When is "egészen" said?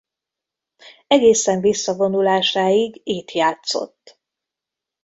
1.07-1.61